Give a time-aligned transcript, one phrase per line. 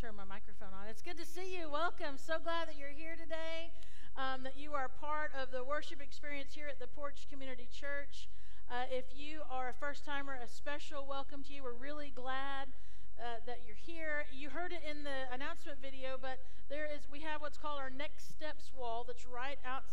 [0.00, 0.90] turn my microphone on.
[0.90, 1.70] It's good to see you.
[1.70, 2.18] Welcome.
[2.18, 3.70] So glad that you're here today,
[4.18, 8.26] um, that you are part of the worship experience here at the Porch Community Church.
[8.66, 11.62] Uh, if you are a first timer, a special welcome to you.
[11.62, 12.74] We're really glad
[13.22, 14.26] uh, that you're here.
[14.34, 17.90] You heard it in the announcement video, but there is we have what's called our
[17.90, 19.84] next steps wall that's right out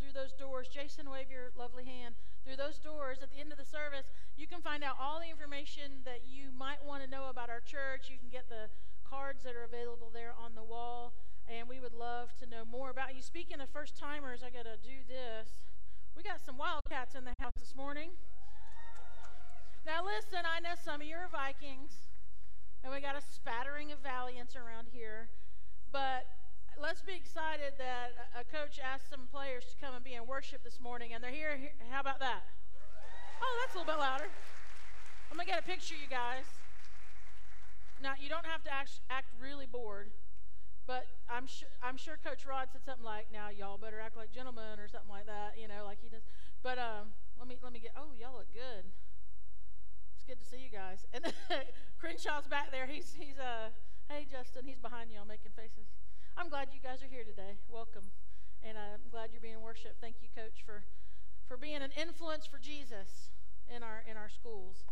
[0.00, 0.72] through those doors.
[0.72, 4.08] Jason, wave your lovely hand through those doors at the end of the service.
[4.40, 7.60] You can find out all the information that you might want to know about our
[7.60, 8.08] church.
[8.08, 8.72] You can get the
[9.10, 11.12] cards that are available there on the wall,
[11.50, 13.22] and we would love to know more about you.
[13.22, 15.66] Speaking of first timers, I got to do this.
[16.16, 18.10] We got some Wildcats in the house this morning.
[19.84, 22.06] Now, listen, I know some of you are Vikings,
[22.84, 25.26] and we got a spattering of Valiants around here,
[25.90, 26.30] but
[26.78, 30.62] let's be excited that a coach asked some players to come and be in worship
[30.62, 31.58] this morning, and they're here.
[31.90, 32.46] How about that?
[33.42, 34.30] Oh, that's a little bit louder.
[35.30, 36.59] I'm going to get a picture, you guys.
[38.02, 40.08] Now, you don't have to act, act really bored,
[40.86, 44.32] but I'm, sure I'm sure Coach Rod said something like, now y'all better act like
[44.32, 46.24] gentlemen or something like that, you know, like he does.
[46.64, 48.88] But um, let me let me get, oh, y'all look good.
[50.16, 51.04] It's good to see you guys.
[51.12, 51.28] And
[52.00, 52.88] Crenshaw's back there.
[52.88, 53.68] He's, he's uh,
[54.08, 55.92] hey, Justin, he's behind y'all making faces.
[56.36, 57.60] I'm glad you guys are here today.
[57.68, 58.12] Welcome.
[58.62, 60.00] And I'm glad you're being worshiped.
[60.00, 60.84] Thank you, Coach, for,
[61.48, 63.32] for being an influence for Jesus
[63.68, 64.84] in our, in our schools.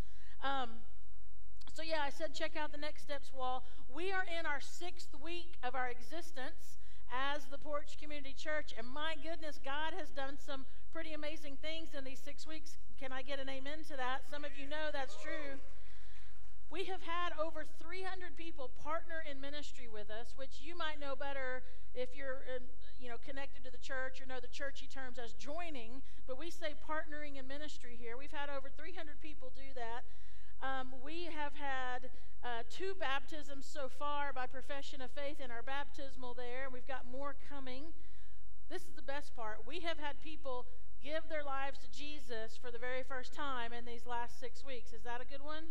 [0.45, 0.85] Um,
[1.79, 3.63] so, yeah, I said check out the Next Steps wall.
[3.87, 8.83] We are in our sixth week of our existence as the Porch Community Church, and
[8.83, 12.75] my goodness, God has done some pretty amazing things in these six weeks.
[12.99, 14.27] Can I get an amen to that?
[14.27, 15.63] Some of you know that's true.
[16.67, 21.15] We have had over 300 people partner in ministry with us, which you might know
[21.15, 21.63] better
[21.95, 22.67] if you're um,
[22.99, 26.51] you know, connected to the church or know the churchy terms as joining, but we
[26.51, 28.19] say partnering in ministry here.
[28.19, 30.03] We've had over 300 people do that.
[30.63, 32.11] Um, we have had
[32.43, 36.87] uh, two baptisms so far by profession of faith in our baptismal there, and we've
[36.87, 37.95] got more coming.
[38.69, 39.67] This is the best part.
[39.67, 40.67] We have had people
[41.03, 44.93] give their lives to Jesus for the very first time in these last six weeks.
[44.93, 45.71] Is that a good one?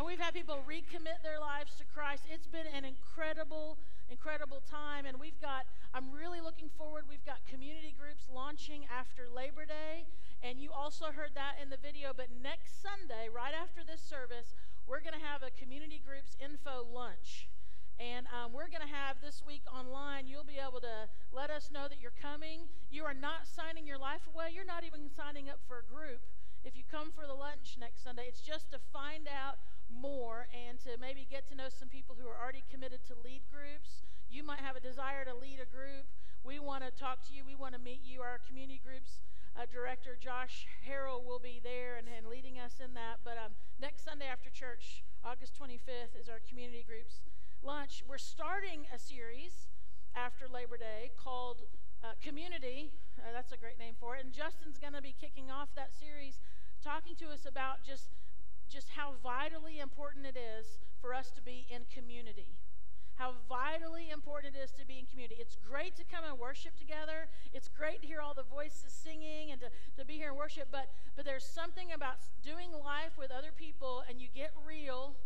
[0.00, 2.24] And we've had people recommit their lives to Christ.
[2.32, 3.76] It's been an incredible,
[4.08, 5.04] incredible time.
[5.04, 10.08] And we've got, I'm really looking forward, we've got community groups launching after Labor Day.
[10.40, 12.16] And you also heard that in the video.
[12.16, 14.56] But next Sunday, right after this service,
[14.88, 17.52] we're going to have a community groups info lunch.
[18.00, 21.68] And um, we're going to have this week online, you'll be able to let us
[21.68, 22.72] know that you're coming.
[22.88, 26.24] You are not signing your life away, you're not even signing up for a group.
[26.64, 29.60] If you come for the lunch next Sunday, it's just to find out
[29.92, 33.42] more and to maybe get to know some people who are already committed to lead
[33.50, 34.06] groups.
[34.30, 36.06] You might have a desire to lead a group.
[36.46, 37.44] We want to talk to you.
[37.44, 38.22] We want to meet you.
[38.22, 39.20] Our community groups
[39.58, 43.20] uh, director, Josh Harrell, will be there and, and leading us in that.
[43.24, 47.20] But um, next Sunday after church, August 25th, is our community groups
[47.62, 48.02] lunch.
[48.08, 49.68] We're starting a series
[50.16, 51.62] after Labor Day called
[52.02, 52.90] uh, Community.
[53.18, 54.24] Uh, that's a great name for it.
[54.24, 56.40] And Justin's going to be kicking off that series
[56.80, 58.08] talking to us about just
[58.70, 62.54] just how vitally important it is for us to be in community.
[63.16, 65.36] How vitally important it is to be in community.
[65.40, 67.28] It's great to come and worship together.
[67.52, 69.68] It's great to hear all the voices singing and to,
[69.98, 74.02] to be here and worship, but, but there's something about doing life with other people
[74.08, 75.16] and you get real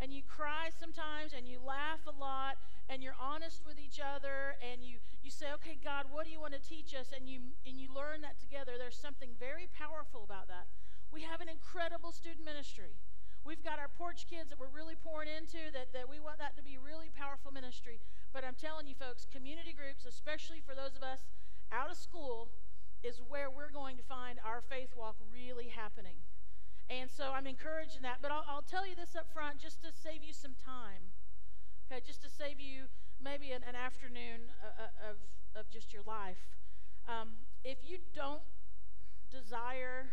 [0.00, 2.58] and you cry sometimes and you laugh a lot
[2.88, 6.40] and you're honest with each other and you, you say, okay, God, what do you
[6.40, 7.14] want to teach us?
[7.14, 8.72] And you, and you learn that together.
[8.78, 10.66] There's something very powerful about that.
[11.12, 12.94] We have an incredible student ministry.
[13.46, 16.56] We've got our porch kids that we're really pouring into, that, that we want that
[16.58, 18.02] to be really powerful ministry.
[18.34, 21.22] But I'm telling you, folks, community groups, especially for those of us
[21.70, 22.50] out of school,
[23.06, 26.18] is where we're going to find our faith walk really happening.
[26.90, 28.18] And so I'm encouraging that.
[28.20, 31.14] But I'll, I'll tell you this up front just to save you some time.
[31.86, 32.90] Okay, just to save you
[33.22, 35.16] maybe an, an afternoon uh, uh, of,
[35.54, 36.50] of just your life.
[37.06, 38.42] Um, if you don't
[39.30, 40.10] desire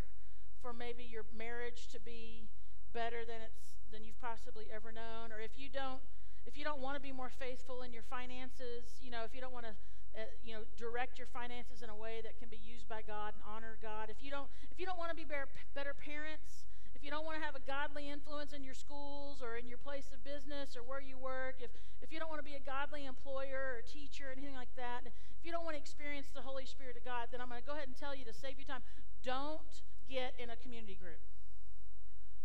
[0.64, 2.48] for maybe your marriage to be
[2.96, 6.00] better than it's than you've possibly ever known or if you don't
[6.48, 9.42] if you don't want to be more faithful in your finances you know if you
[9.44, 9.76] don't want to
[10.16, 13.36] uh, you know direct your finances in a way that can be used by God
[13.36, 16.66] and honor God if you don't if you don't want to be better, better parents
[16.96, 19.78] if you don't want to have a godly influence in your schools or in your
[19.78, 21.70] place of business or where you work if
[22.02, 25.06] if you don't want to be a godly employer or teacher or anything like that
[25.06, 27.68] if you don't want to experience the Holy Spirit of God then I'm going to
[27.68, 28.82] go ahead and tell you to save you time.
[29.22, 31.20] Don't get in a community group.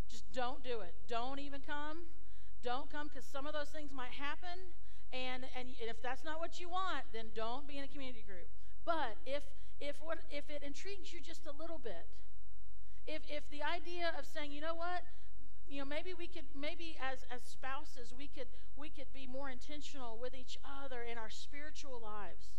[0.08, 0.94] Just don't do it.
[1.08, 2.08] Don't even come.
[2.62, 4.74] Don't come because some of those things might happen.
[5.12, 8.48] And, and if that's not what you want, then don't be in a community group.
[8.84, 9.42] But if,
[9.80, 12.08] if, what, if it intrigues you just a little bit,
[13.06, 15.04] if, if the idea of saying, you know what,
[15.68, 19.48] you know, maybe we could, maybe as, as spouses, we could, we could be more
[19.48, 22.52] intentional with each other in our spiritual lives.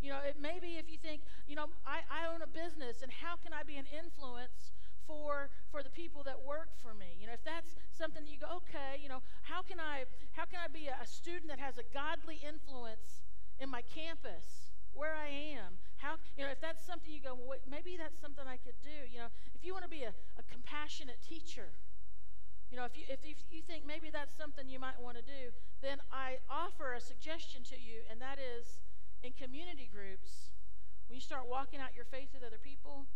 [0.00, 3.10] You know, it maybe if you think, you know, I, I own a business and
[3.10, 4.72] how can I be an influence
[5.06, 7.18] for for the people that work for me?
[7.18, 10.44] You know, if that's something that you go, okay, you know, how can I how
[10.44, 13.26] can I be a, student that has a godly influence
[13.58, 15.82] in my campus where I am?
[15.98, 18.78] How you know, if that's something you go, well, wait, maybe that's something I could
[18.84, 19.10] do.
[19.10, 21.74] You know, if you want to be a, a compassionate teacher,
[22.70, 25.24] you know, if you, if, if you think maybe that's something you might want to
[25.24, 25.50] do,
[25.80, 28.78] then I offer a suggestion to you, and that is
[29.22, 30.54] in community groups,
[31.08, 33.06] when you start walking out your faith with other people,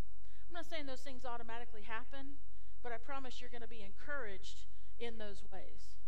[0.49, 2.41] I'm not saying those things automatically happen,
[2.83, 4.67] but I promise you're going to be encouraged
[4.99, 6.01] in those ways.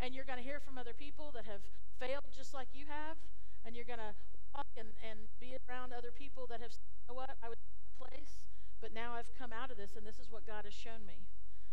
[0.00, 1.64] And you're going to hear from other people that have
[1.98, 3.16] failed just like you have,
[3.64, 4.14] and you're going to
[4.54, 7.58] walk and, and be around other people that have said, you know what, I was
[7.60, 8.48] in that place,
[8.80, 11.28] but now I've come out of this, and this is what God has shown me.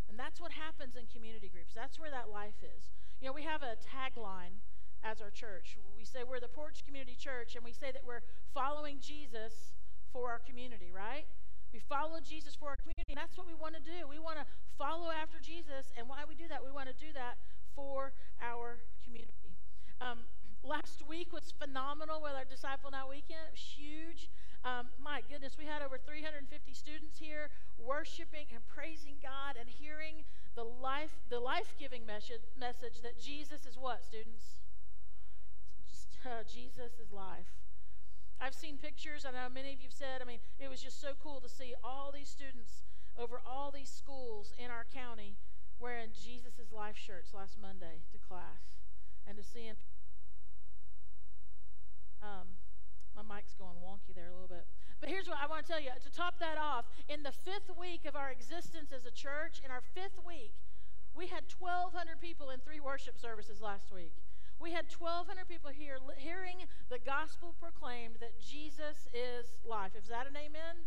[0.08, 1.72] And that's what happens in community groups.
[1.74, 2.92] That's where that life is.
[3.20, 4.64] You know, we have a tagline
[5.04, 5.76] as our church.
[5.96, 8.22] We say we're the Porch Community Church, and we say that we're
[8.54, 9.74] following Jesus
[10.12, 11.26] for our community, right?
[11.72, 14.08] We follow Jesus for our community, and that's what we want to do.
[14.08, 14.46] We want to
[14.78, 16.64] follow after Jesus, and why we do that?
[16.64, 17.36] We want to do that
[17.76, 19.52] for our community.
[20.00, 20.24] Um,
[20.64, 23.52] last week was phenomenal with our Disciple Now weekend.
[23.52, 24.30] It was huge.
[24.64, 30.24] Um, my goodness, we had over 350 students here worshiping and praising God and hearing
[30.56, 34.58] the life, the life-giving message, message that Jesus is what, students?
[36.28, 37.48] Uh, Jesus life.
[38.38, 41.16] I've seen pictures, I know many of you've said, I mean, it was just so
[41.16, 42.84] cool to see all these students
[43.16, 45.40] over all these schools in our county
[45.80, 48.76] wearing Jesus' life shirts last Monday to class
[49.26, 49.72] and to seeing
[52.20, 52.60] um,
[53.16, 54.68] my mic's going wonky there a little bit.
[55.00, 57.72] But here's what I want to tell you to top that off, in the fifth
[57.80, 60.52] week of our existence as a church, in our fifth week,
[61.16, 64.12] we had 1,200 people in three worship services last week.
[64.60, 69.94] We had 1,200 people here hearing the gospel proclaimed that Jesus is life.
[69.94, 70.82] Is that an amen?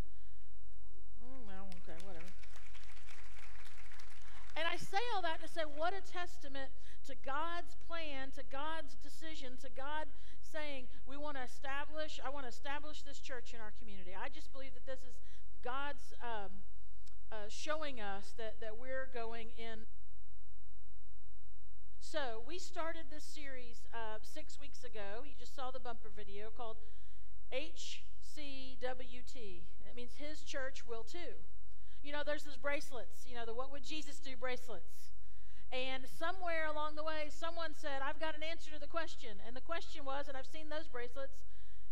[1.23, 2.35] Mm, well, okay, whatever.
[4.55, 6.69] And I say all that to say, what a testament
[7.07, 10.11] to God's plan, to God's decision, to God
[10.43, 14.11] saying, we want to establish, I want to establish this church in our community.
[14.11, 15.15] I just believe that this is
[15.63, 16.67] God's um,
[17.31, 19.87] uh, showing us that, that we're going in.
[22.03, 25.21] So, we started this series uh, six weeks ago.
[25.23, 26.77] You just saw the bumper video called
[27.53, 29.35] HCWT.
[29.37, 31.37] It means His church will too.
[32.03, 35.13] You know, there's those bracelets, you know, the What Would Jesus Do bracelets.
[35.71, 39.37] And somewhere along the way, someone said, I've got an answer to the question.
[39.45, 41.45] And the question was, and I've seen those bracelets,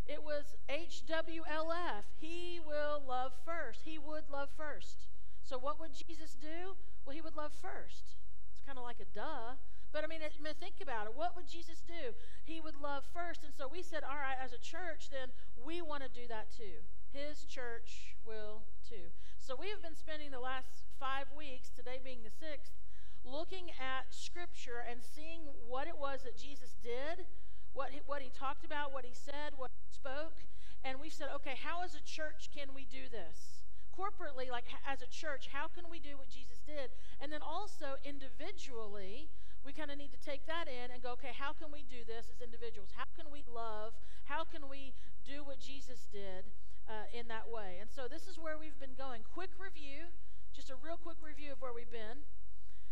[0.07, 2.03] it was HWLF.
[2.19, 3.81] He will love first.
[3.85, 5.05] He would love first.
[5.43, 6.75] So what would Jesus do?
[7.05, 8.17] Well, he would love first.
[8.51, 9.53] It's kind of like a duh.
[9.91, 11.13] But I mean, I mean, think about it.
[11.15, 12.13] What would Jesus do?
[12.45, 13.43] He would love first.
[13.43, 16.53] And so we said, all right, as a church, then we want to do that
[16.53, 16.85] too.
[17.09, 19.09] His church will too.
[19.37, 22.77] So we have been spending the last five weeks, today being the sixth,
[23.25, 27.25] looking at Scripture and seeing what it was that Jesus did,
[27.73, 30.45] what he, what he talked about, what he said, what he spoke.
[30.83, 33.65] And we said, okay, how as a church can we do this?
[33.91, 36.93] Corporately, like as a church, how can we do what Jesus did?
[37.19, 39.27] And then also individually,
[39.69, 42.01] we kind of need to take that in and go, okay, how can we do
[42.01, 42.89] this as individuals?
[42.97, 43.93] How can we love?
[44.25, 46.49] How can we do what Jesus did
[46.89, 47.77] uh, in that way?
[47.77, 49.21] And so this is where we've been going.
[49.21, 50.09] Quick review,
[50.57, 52.25] just a real quick review of where we've been.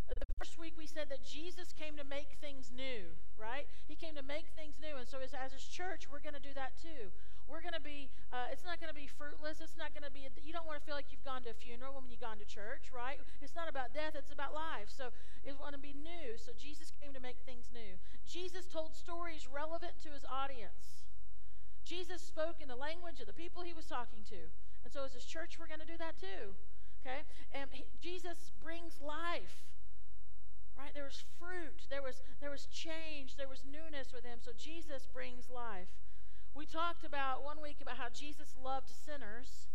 [0.05, 3.65] The first week we said that Jesus came to make things new, right?
[3.89, 5.01] He came to make things new.
[5.01, 7.10] And so as, as his church, we're going to do that too.
[7.67, 9.59] Going to be, uh, it's not going to be fruitless.
[9.59, 11.51] It's not going to be, a, you don't want to feel like you've gone to
[11.51, 13.19] a funeral when you've gone to church, right?
[13.43, 14.88] It's not about death, it's about life.
[14.88, 15.12] So
[15.43, 16.39] it's going to be new.
[16.39, 18.00] So Jesus came to make things new.
[18.24, 21.12] Jesus told stories relevant to his audience.
[21.83, 24.47] Jesus spoke in the language of the people he was talking to.
[24.88, 26.55] And so as his church, we're going to do that too.
[27.03, 27.27] Okay?
[27.51, 29.67] And he, Jesus brings life
[30.79, 34.51] right there was fruit there was there was change there was newness with him so
[34.53, 35.89] jesus brings life
[36.57, 39.69] we talked about one week about how jesus loved sinners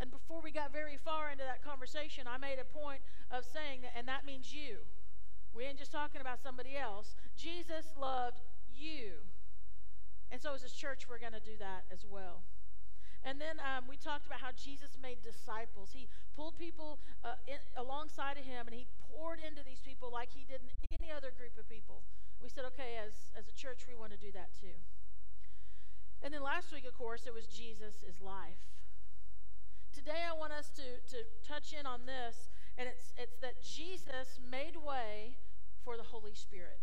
[0.00, 3.80] and before we got very far into that conversation i made a point of saying
[3.80, 4.82] that and that means you
[5.54, 8.42] we ain't just talking about somebody else jesus loved
[8.74, 9.22] you
[10.32, 12.42] and so as a church we're going to do that as well
[13.22, 15.90] and then um, we talked about how Jesus made disciples.
[15.90, 16.06] He
[16.38, 20.46] pulled people uh, in, alongside of him and he poured into these people like he
[20.46, 22.06] did in any other group of people.
[22.38, 24.78] We said, okay, as, as a church, we want to do that too.
[26.26, 28.58] And then last week, of course, it was Jesus is life.
[29.94, 34.42] Today, I want us to, to touch in on this And it's, it's that Jesus
[34.42, 35.38] made way
[35.84, 36.82] for the Holy Spirit.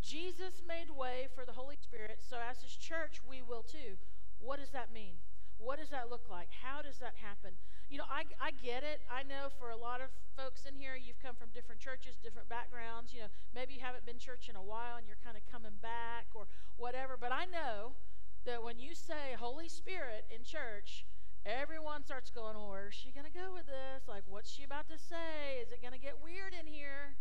[0.00, 3.98] Jesus made way for the Holy Spirit, so as His church, we will too.
[4.38, 5.18] What does that mean?
[5.58, 6.54] What does that look like?
[6.62, 7.58] How does that happen?
[7.90, 9.02] You know, I, I get it.
[9.10, 12.48] I know for a lot of folks in here, you've come from different churches, different
[12.48, 13.10] backgrounds.
[13.12, 15.74] You know, maybe you haven't been church in a while and you're kind of coming
[15.82, 16.46] back or
[16.78, 17.18] whatever.
[17.18, 17.98] But I know
[18.44, 21.04] that when you say Holy Spirit in church,
[21.44, 24.08] everyone starts going, where's she going to go with this?
[24.08, 25.60] Like, what's she about to say?
[25.60, 27.16] Is it going to get weird in here?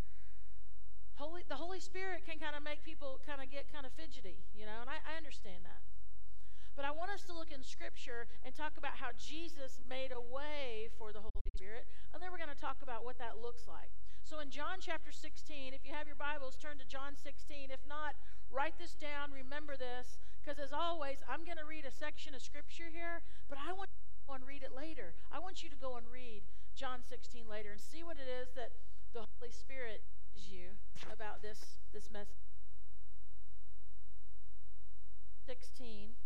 [1.16, 4.40] Holy, the Holy Spirit can kind of make people kind of get kind of fidgety,
[4.56, 5.84] you know, and I, I understand that.
[6.80, 10.24] But I want us to look in Scripture and talk about how Jesus made a
[10.24, 11.84] way for the Holy Spirit,
[12.16, 13.92] and then we're going to talk about what that looks like.
[14.24, 17.68] So in John chapter 16, if you have your Bibles, turn to John 16.
[17.68, 18.16] If not,
[18.48, 20.16] write this down, remember this,
[20.50, 23.86] because as always, I'm going to read a section of Scripture here, but I want
[23.94, 25.14] you to go and read it later.
[25.30, 26.42] I want you to go and read
[26.74, 28.74] John 16 later and see what it is that
[29.14, 30.02] the Holy Spirit
[30.34, 30.74] teaches you
[31.14, 32.34] about this, this message.
[35.46, 36.18] 16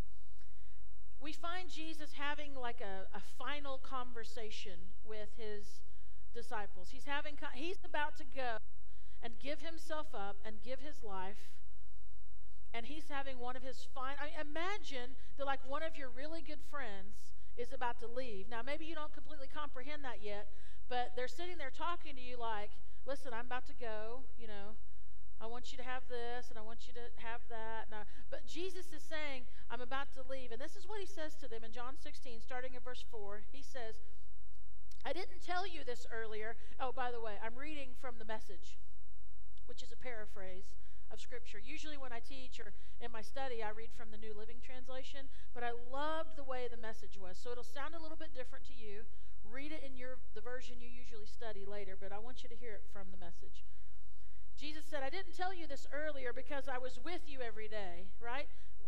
[1.21, 4.75] we find Jesus having like a, a final conversation
[5.05, 5.79] with his
[6.35, 6.89] disciples.
[6.91, 8.57] He's having he's about to go
[9.21, 11.47] and give himself up and give his life.
[12.73, 16.09] And he's having one of his fine I mean, imagine that like one of your
[16.09, 18.49] really good friends is about to leave.
[18.49, 20.49] Now maybe you don't completely comprehend that yet,
[20.89, 22.71] but they're sitting there talking to you like,
[23.05, 24.73] "Listen, I'm about to go, you know,
[25.43, 27.91] I want you to have this and I want you to have that.
[27.91, 30.51] I, but Jesus is saying, I'm about to leave.
[30.51, 33.43] And this is what he says to them in John 16, starting in verse 4.
[33.51, 33.99] He says,
[35.05, 36.55] I didn't tell you this earlier.
[36.79, 38.79] Oh, by the way, I'm reading from the message,
[39.65, 40.71] which is a paraphrase
[41.13, 41.61] of Scripture.
[41.61, 45.29] Usually, when I teach or in my study, I read from the New Living Translation,
[45.53, 47.37] but I loved the way the message was.
[47.37, 49.05] So it'll sound a little bit different to you.
[49.45, 52.57] Read it in your the version you usually study later, but I want you to
[52.57, 53.61] hear it from the message.
[54.57, 58.09] Jesus said, I didn't tell you this earlier because I was with you every day,
[58.17, 58.47] right?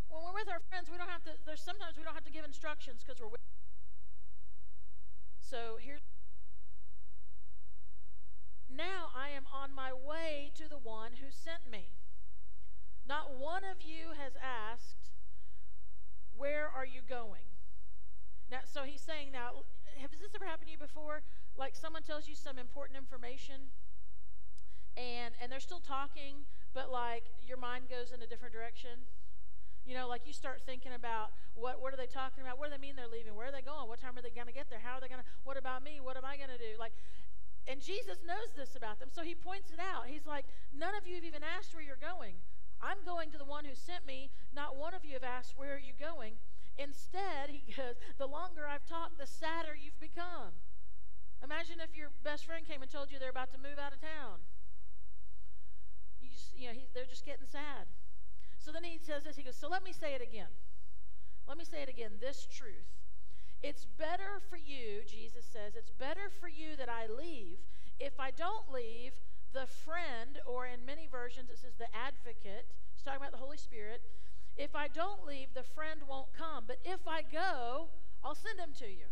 [0.10, 2.32] When we're with our friends, we don't have to, there's sometimes we don't have to
[2.32, 3.42] give instructions because we're with.
[5.42, 6.02] So here's.
[8.70, 11.90] Now I am on my way to the one who sent me.
[13.08, 15.12] Not one of you has asked,
[16.36, 17.46] Where are you going?
[18.50, 19.64] Now, so he's saying, Now,
[20.02, 21.22] has this ever happened to you before?
[21.58, 23.72] Like someone tells you some important information
[24.98, 29.08] and and they're still talking, but like your mind goes in a different direction.
[29.86, 32.58] You know, like you start thinking about what what are they talking about?
[32.58, 33.36] What do they mean they're leaving?
[33.36, 33.88] Where are they going?
[33.88, 34.80] What time are they going to get there?
[34.80, 35.28] How are they going to?
[35.44, 36.00] What about me?
[36.02, 36.80] What am I going to do?
[36.80, 36.94] Like,
[37.68, 40.08] and Jesus knows this about them, so he points it out.
[40.08, 42.36] He's like, none of you have even asked where you're going.
[42.82, 44.32] I'm going to the one who sent me.
[44.54, 46.36] Not one of you have asked where are you going.
[46.78, 50.60] Instead, he goes, the longer I've talked, the sadder you've become.
[51.44, 54.02] Imagine if your best friend came and told you they're about to move out of
[54.02, 54.44] town
[56.26, 57.86] you just, you know, he, they're just getting sad.
[58.58, 59.38] So then he says this.
[59.38, 60.50] He goes, So let me say it again.
[61.48, 62.18] Let me say it again.
[62.20, 62.90] This truth.
[63.62, 67.58] It's better for you, Jesus says, it's better for you that I leave.
[68.00, 69.14] If I don't leave,
[69.56, 73.58] the friend, or in many versions it says the advocate, it's talking about the Holy
[73.58, 74.04] Spirit.
[74.60, 76.68] If I don't leave, the friend won't come.
[76.68, 77.88] But if I go,
[78.24, 79.08] I'll send him to you.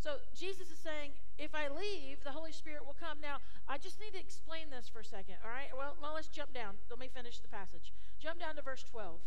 [0.00, 3.20] So Jesus is saying, if I leave, the Holy Spirit will come.
[3.20, 5.72] Now, I just need to explain this for a second, all right?
[5.72, 6.76] Well, well, let's jump down.
[6.90, 7.92] Let me finish the passage.
[8.20, 9.20] Jump down to verse 12.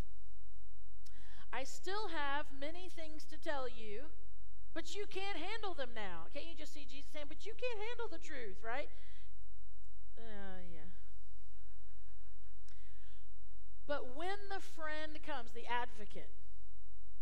[1.54, 4.14] I still have many things to tell you,
[4.74, 6.30] but you can't handle them now.
[6.34, 8.90] Can't you just see Jesus saying, but you can't handle the truth, right?
[10.18, 10.90] Uh, yeah.
[13.88, 16.32] But when the friend comes, the advocate,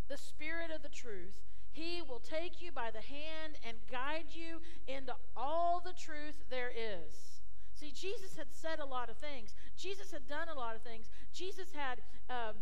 [0.08, 4.62] the spirit of the truth, he will take you by the hand and guide you
[4.88, 7.42] into all the truth there is.
[7.76, 9.54] See, Jesus had said a lot of things.
[9.78, 11.10] Jesus had done a lot of things.
[11.34, 12.00] Jesus had
[12.30, 12.56] um,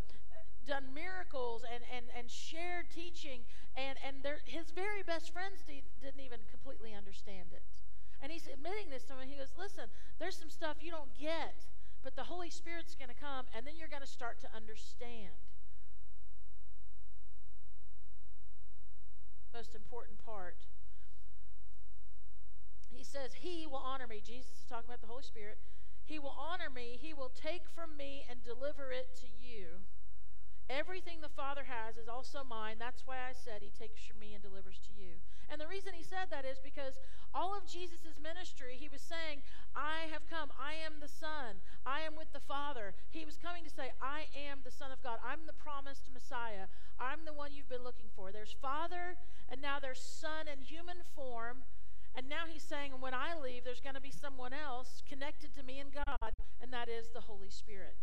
[0.65, 3.41] done miracles and, and, and shared teaching,
[3.77, 7.61] and, and his very best friends de- didn't even completely understand it.
[8.23, 9.27] And he's admitting this to him.
[9.27, 11.67] He goes, Listen, there's some stuff you don't get,
[12.01, 15.35] but the Holy Spirit's going to come, and then you're going to start to understand.
[19.53, 20.65] most important part.
[22.89, 24.21] He says, He will honor me.
[24.25, 25.57] Jesus is talking about the Holy Spirit.
[26.03, 26.97] He will honor me.
[26.99, 29.85] He will take from me and deliver it to you.
[30.70, 32.77] Everything the Father has is also mine.
[32.79, 35.20] That's why I said He takes from me and delivers to you.
[35.51, 36.98] And the reason He said that is because
[37.34, 39.43] all of Jesus' ministry, He was saying,
[39.75, 40.50] I have come.
[40.55, 41.60] I am the Son.
[41.86, 42.93] I am with the Father.
[43.12, 45.20] He was coming to say, I am the Son of God.
[45.20, 46.72] I'm the promised Messiah.
[47.00, 48.32] I'm the one you've been looking for.
[48.32, 49.17] There's Father,
[49.51, 51.67] and now there's Son in human form,
[52.15, 55.63] And now he's saying, when I leave, there's going to be someone else connected to
[55.63, 57.98] me and God, and that is the Holy Spirit.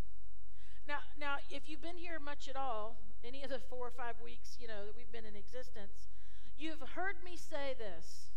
[0.91, 4.19] Now, now, if you've been here much at all, any of the four or five
[4.19, 6.11] weeks, you know, that we've been in existence,
[6.59, 8.35] you've heard me say this,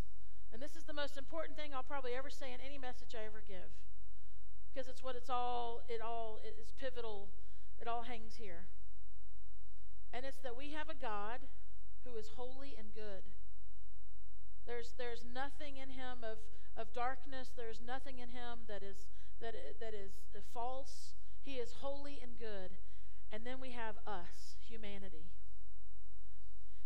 [0.52, 3.26] and this is the most important thing I'll probably ever say in any message I
[3.26, 3.74] ever give,
[4.70, 7.26] because it's what it's all, it all is pivotal,
[7.82, 8.70] it all hangs here.
[10.12, 11.40] And it's that we have a God
[12.06, 13.26] who is holy and good.
[14.64, 16.38] There's, there's nothing in him of,
[16.76, 17.50] of darkness.
[17.56, 20.22] There's nothing in him that is, that, that is
[20.54, 21.14] false.
[21.44, 22.72] He is holy and good.
[23.30, 25.28] And then we have us, humanity.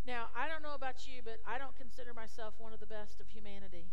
[0.06, 3.20] Now, I don't know about you, but I don't consider myself one of the best
[3.20, 3.92] of humanity.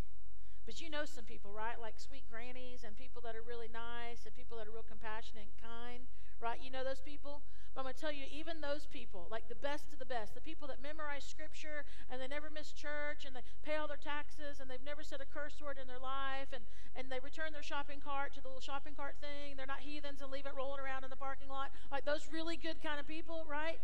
[0.65, 1.79] But you know some people, right?
[1.79, 5.46] Like sweet grannies and people that are really nice and people that are real compassionate
[5.46, 6.01] and kind,
[6.46, 6.62] right?
[6.62, 7.42] You know those people?
[7.74, 10.38] But I'm going to tell you, even those people, like the best of the best,
[10.38, 13.98] the people that memorize scripture and they never miss church and they pay all their
[13.98, 16.62] taxes and they've never said a curse word in their life and,
[16.94, 19.58] and they return their shopping cart to the little shopping cart thing.
[19.58, 21.74] They're not heathens and leave it rolling around in the parking lot.
[21.92, 23.81] Like those really good kind of people, right?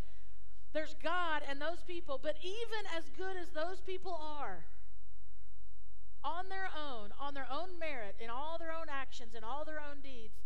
[0.72, 2.22] There's God and those people.
[2.22, 4.70] But even as good as those people are,
[6.24, 9.82] on their own, on their own merit, in all their own actions, in all their
[9.82, 10.38] own deeds,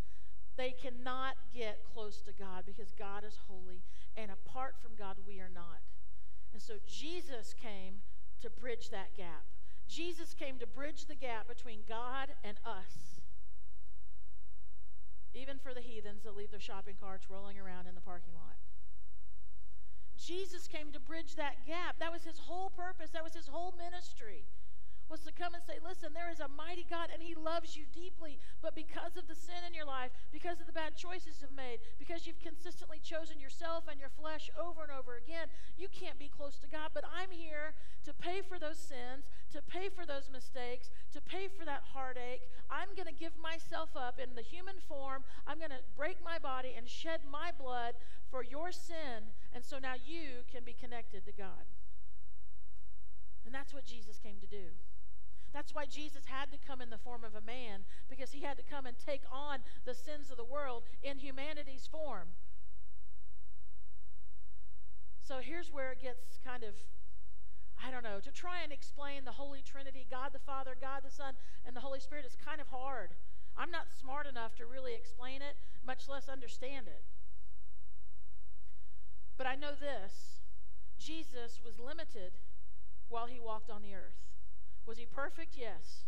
[0.58, 3.84] they cannot get close to God because God is holy,
[4.16, 5.82] and apart from God, we are not.
[6.54, 8.02] And so Jesus came
[8.42, 9.44] to bridge that gap.
[9.88, 13.22] Jesus came to bridge the gap between God and us.
[15.34, 18.56] Even for the heathens that leave their shopping carts rolling around in the parking lot.
[20.18, 22.00] Jesus came to bridge that gap.
[22.00, 24.46] That was his whole purpose, that was his whole ministry
[25.10, 27.86] was to come and say, Listen, there is a mighty God and He loves you
[27.94, 28.40] deeply.
[28.62, 31.80] But because of the sin in your life, because of the bad choices you've made,
[32.00, 36.30] because you've consistently chosen yourself and your flesh over and over again, you can't be
[36.30, 36.92] close to God.
[36.94, 37.74] But I'm here
[38.06, 42.50] to pay for those sins, to pay for those mistakes, to pay for that heartache.
[42.70, 45.24] I'm going to give myself up in the human form.
[45.46, 47.96] I'm going to break my body and shed my blood
[48.30, 49.34] for your sin.
[49.54, 51.70] And so now you can be connected to God.
[53.46, 54.74] And that's what Jesus came to do.
[55.56, 58.58] That's why Jesus had to come in the form of a man, because he had
[58.58, 62.36] to come and take on the sins of the world in humanity's form.
[65.24, 66.76] So here's where it gets kind of,
[67.82, 71.10] I don't know, to try and explain the Holy Trinity, God the Father, God the
[71.10, 73.12] Son, and the Holy Spirit is kind of hard.
[73.56, 75.56] I'm not smart enough to really explain it,
[75.88, 77.02] much less understand it.
[79.38, 80.42] But I know this
[81.00, 82.34] Jesus was limited
[83.08, 84.35] while he walked on the earth.
[84.86, 85.56] Was he perfect?
[85.58, 86.06] Yes.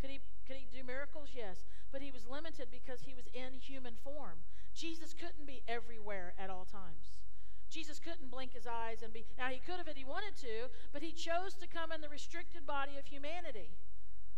[0.00, 1.30] Could he, could he do miracles?
[1.34, 1.64] Yes.
[1.90, 4.44] But he was limited because he was in human form.
[4.74, 7.16] Jesus couldn't be everywhere at all times.
[7.70, 9.26] Jesus couldn't blink his eyes and be.
[9.36, 12.08] Now, he could have if he wanted to, but he chose to come in the
[12.08, 13.76] restricted body of humanity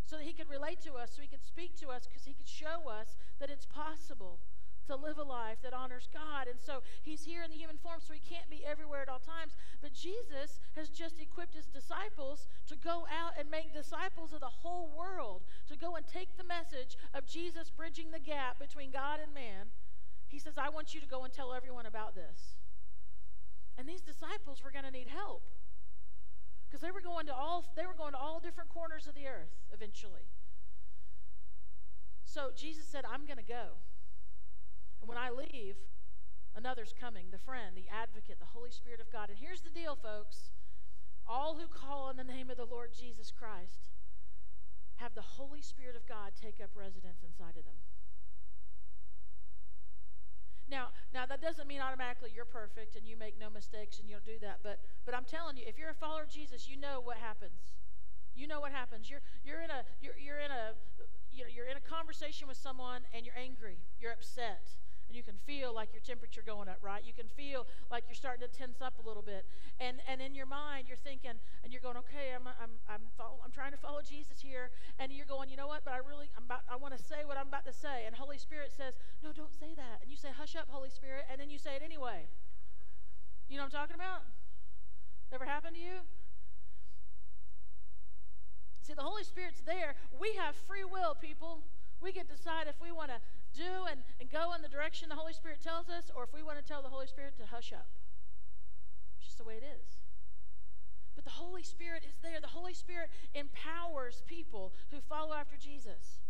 [0.04, 2.34] so that he could relate to us, so he could speak to us, because he
[2.34, 4.40] could show us that it's possible
[4.86, 6.48] to live a life that honors God.
[6.48, 9.18] And so he's here in the human form, so he can't be everywhere at all
[9.18, 9.54] times.
[9.80, 14.62] But Jesus has just equipped his disciples to go out and make disciples of the
[14.62, 19.20] whole world, to go and take the message of Jesus bridging the gap between God
[19.22, 19.72] and man.
[20.28, 22.56] He says, I want you to go and tell everyone about this.
[23.76, 25.42] And these disciples were going to need help
[26.70, 29.26] because they were going to all they were going to all different corners of the
[29.26, 30.30] earth eventually.
[32.24, 33.74] So Jesus said, I'm going to go.
[35.00, 35.76] And when I leave,
[36.54, 39.30] another's coming the friend, the advocate, the Holy Spirit of God.
[39.30, 40.50] And here's the deal, folks
[41.30, 43.86] all who call on the name of the Lord Jesus Christ
[44.96, 47.78] have the Holy Spirit of God take up residence inside of them.
[50.68, 54.16] Now, now that doesn't mean automatically you're perfect and you make no mistakes and you
[54.16, 54.58] don't do that.
[54.62, 57.78] But but I'm telling you, if you're a follower of Jesus, you know what happens.
[58.34, 59.08] You know what happens.
[59.08, 60.74] You're you're in a you're, you're in a
[61.32, 64.74] you know, you're in a conversation with someone and you're angry, you're upset
[65.10, 67.02] and you can feel like your temperature going up, right?
[67.02, 69.42] You can feel like you're starting to tense up a little bit.
[69.82, 71.34] And and in your mind, you're thinking,
[71.66, 74.70] and you're going, okay, I'm I'm I'm, follow, I'm trying to follow Jesus here,
[75.02, 75.82] and you're going, you know what?
[75.82, 78.14] But I really I'm about I want to say what I'm about to say, and
[78.14, 81.42] Holy Spirit says, no, don't say that, and you say, hush up, Holy Spirit, and
[81.42, 82.30] then you say it anyway.
[83.50, 84.22] You know what I'm talking about?
[85.34, 86.06] Ever happened to you?
[88.86, 89.98] See, the Holy Spirit's there.
[90.22, 91.66] We have free will, people.
[92.00, 93.20] We to decide if we want to
[93.52, 96.42] do and, and go in the direction the Holy Spirit tells us, or if we
[96.42, 97.88] want to tell the Holy Spirit to hush up.
[99.18, 100.00] It's just the way it is.
[101.14, 102.40] But the Holy Spirit is there.
[102.40, 106.20] The Holy Spirit empowers people who follow after Jesus.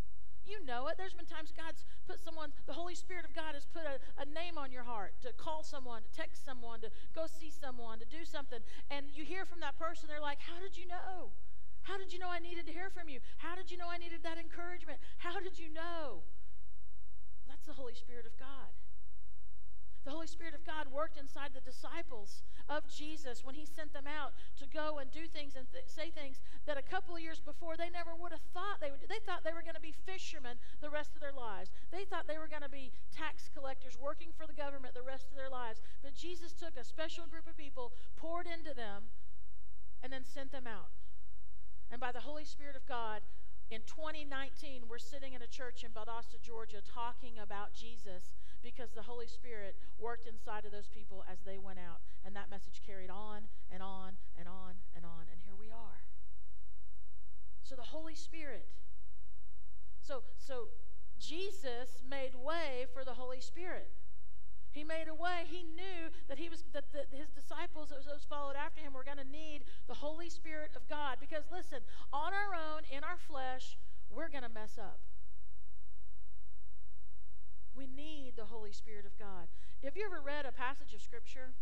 [0.46, 0.96] You know it.
[0.96, 4.24] There's been times God's put someone, the Holy Spirit of God has put a, a
[4.24, 8.09] name on your heart to call someone, to text someone, to go see someone, to
[8.09, 8.59] do something.
[8.90, 11.30] And you hear from that person, they're like, How did you know?
[11.83, 13.20] How did you know I needed to hear from you?
[13.38, 14.98] How did you know I needed that encouragement?
[15.18, 16.22] How did you know?
[17.61, 18.73] That's the Holy Spirit of God.
[20.09, 22.40] The Holy Spirit of God worked inside the disciples
[22.73, 26.09] of Jesus when he sent them out to go and do things and th- say
[26.09, 29.05] things that a couple of years before they never would have thought they would.
[29.05, 31.68] They thought they were going to be fishermen the rest of their lives.
[31.92, 35.29] They thought they were going to be tax collectors working for the government the rest
[35.29, 35.85] of their lives.
[36.01, 39.12] But Jesus took a special group of people, poured into them,
[40.01, 40.96] and then sent them out.
[41.92, 43.20] And by the Holy Spirit of God,
[43.70, 49.02] in 2019, we're sitting in a church in Valdosta, Georgia, talking about Jesus because the
[49.02, 52.00] Holy Spirit worked inside of those people as they went out.
[52.26, 55.30] And that message carried on and on and on and on.
[55.30, 56.02] And here we are.
[57.62, 58.66] So the Holy Spirit.
[60.02, 60.68] So, so
[61.20, 63.88] Jesus made way for the Holy Spirit.
[64.70, 65.42] He made a way.
[65.50, 69.18] He knew that he was that the, his disciples, those, followed after him, were going
[69.18, 71.18] to need the Holy Spirit of God.
[71.18, 71.80] Because listen,
[72.12, 73.76] on our own, in our flesh,
[74.11, 75.00] we're going to mess up.
[77.74, 79.50] We need the Holy Spirit of God.
[79.83, 81.54] Have you ever read a passage of Scripture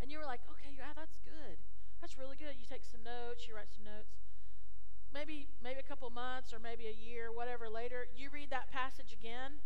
[0.00, 1.56] and you were like, okay, yeah, that's good.
[2.00, 2.58] That's really good.
[2.58, 4.18] You take some notes, you write some notes.
[5.12, 9.14] Maybe, maybe a couple months or maybe a year, whatever later, you read that passage
[9.14, 9.62] again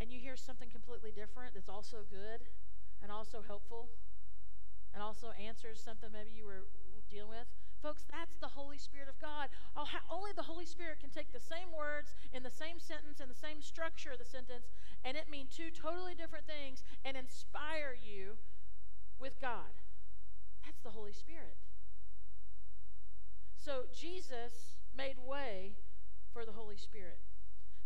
[0.00, 2.44] and you hear something completely different that's also good
[3.02, 3.88] and also helpful
[4.92, 6.64] and also answers something maybe you were
[7.10, 7.46] dealing with.
[7.82, 9.48] Folks, that's the Holy Spirit of God.
[9.76, 13.30] Oh, only the Holy Spirit can take the same words in the same sentence and
[13.30, 14.72] the same structure of the sentence
[15.04, 18.36] and it mean two totally different things and inspire you
[19.20, 19.76] with God.
[20.64, 21.56] That's the Holy Spirit.
[23.56, 25.76] So Jesus made way
[26.32, 27.20] for the Holy Spirit.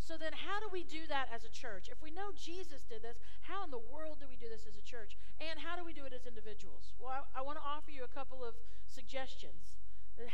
[0.01, 1.93] So then, how do we do that as a church?
[1.93, 4.75] If we know Jesus did this, how in the world do we do this as
[4.75, 5.15] a church?
[5.39, 6.97] And how do we do it as individuals?
[6.99, 8.57] Well, I, I want to offer you a couple of
[8.89, 9.79] suggestions.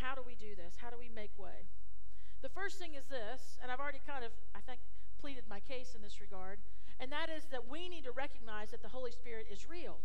[0.00, 0.79] How do we do this?
[0.81, 1.68] How do we make way?
[2.42, 4.81] The first thing is this, and I've already kind of, I think,
[5.18, 6.59] pleaded my case in this regard,
[6.98, 9.98] and that is that we need to recognize that the Holy Spirit is real.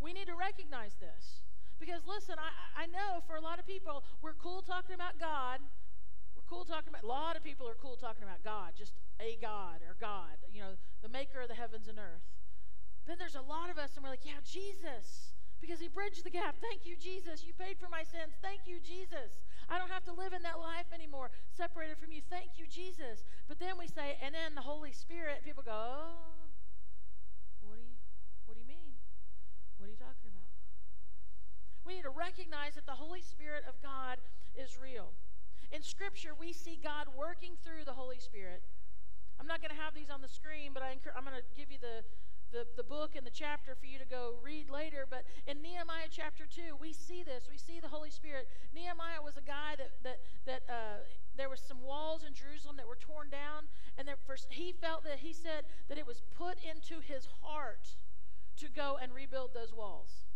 [0.00, 1.42] We need to recognize this.
[1.78, 5.60] Because listen, I, I know for a lot of people, we're cool talking about God.
[6.50, 9.86] Cool talking about, a lot of people are cool talking about God, just a God
[9.86, 12.26] or God, you know, the maker of the heavens and earth.
[13.06, 16.32] Then there's a lot of us, and we're like, yeah, Jesus because he bridged the
[16.32, 16.56] gap.
[16.60, 17.44] Thank you, Jesus.
[17.44, 18.32] You paid for my sins.
[18.40, 19.44] Thank you, Jesus.
[19.68, 22.24] I don't have to live in that life anymore, separated from you.
[22.32, 23.22] Thank you, Jesus.
[23.46, 26.48] But then we say, and then the Holy Spirit, people go, oh,
[27.60, 27.94] what do you,
[28.48, 28.96] what do you mean?
[29.76, 30.48] What are you talking about?
[31.84, 34.18] We need to recognize that the Holy Spirit of God
[34.56, 35.12] is real.
[35.72, 38.62] In Scripture, we see God working through the Holy Spirit.
[39.38, 41.70] I'm not going to have these on the screen, but I am going to give
[41.70, 42.02] you the,
[42.52, 45.06] the, the book and the chapter for you to go read later.
[45.08, 47.48] But in Nehemiah chapter 2, we see this.
[47.48, 48.48] We see the Holy Spirit.
[48.74, 51.06] Nehemiah was a guy that, that, that uh,
[51.38, 53.70] there was some walls in Jerusalem that were torn down.
[53.96, 57.96] And that first, he felt that he said that it was put into his heart
[58.58, 60.26] to go and rebuild those walls.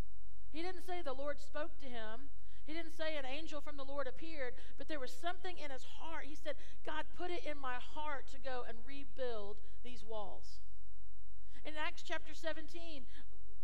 [0.51, 2.31] He didn't say the Lord spoke to him.
[2.65, 5.85] He didn't say an angel from the Lord appeared, but there was something in his
[5.99, 6.25] heart.
[6.25, 10.59] He said, God put it in my heart to go and rebuild these walls.
[11.63, 13.05] In Acts chapter 17,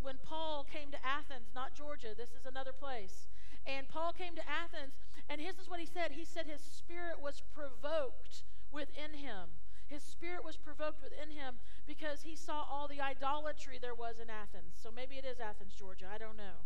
[0.02, 3.28] when Paul came to Athens, not Georgia, this is another place.
[3.66, 4.94] And Paul came to Athens,
[5.30, 6.12] and this is what he said.
[6.12, 9.50] He said his spirit was provoked within him.
[9.86, 14.30] His spirit was provoked within him because he saw all the idolatry there was in
[14.30, 14.80] Athens.
[14.82, 16.08] So maybe it is Athens, Georgia.
[16.12, 16.64] I don't know.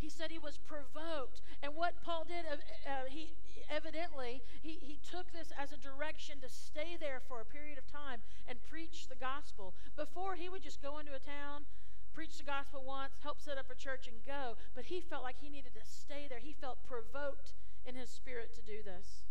[0.00, 1.42] He said he was provoked.
[1.62, 2.56] And what Paul did, uh,
[2.88, 3.36] uh, he
[3.68, 7.86] evidently, he, he took this as a direction to stay there for a period of
[7.86, 9.74] time and preach the gospel.
[9.96, 11.68] Before, he would just go into a town,
[12.12, 14.56] preach the gospel once, help set up a church, and go.
[14.74, 16.40] But he felt like he needed to stay there.
[16.40, 17.52] He felt provoked
[17.84, 19.22] in his spirit to do this.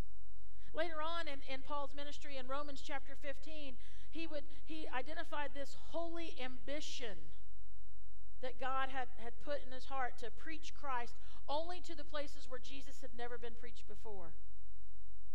[0.73, 3.73] Later on in, in Paul's ministry in Romans chapter 15,
[4.12, 7.17] he would he identified this holy ambition
[8.41, 11.15] that God had, had put in his heart to preach Christ
[11.47, 14.32] only to the places where Jesus had never been preached before.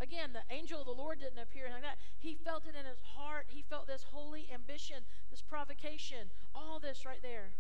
[0.01, 1.99] Again, the angel of the Lord didn't appear like that.
[2.19, 3.47] He felt it in his heart.
[3.49, 7.55] He felt this holy ambition, this provocation, all this right there.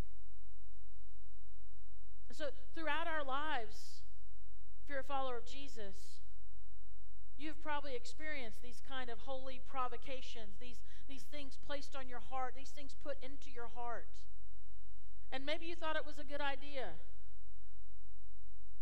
[2.32, 4.02] so, throughout our lives,
[4.82, 6.20] if you're a follower of Jesus,
[7.38, 12.54] you've probably experienced these kind of holy provocations, these, these things placed on your heart,
[12.56, 14.08] these things put into your heart.
[15.34, 16.94] And maybe you thought it was a good idea.